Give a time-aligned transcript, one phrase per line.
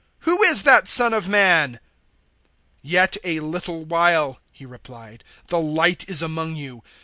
[0.21, 1.79] Who is that Son of Man?" 012:035
[2.81, 6.81] "Yet a little while," He replied, "the light is among you.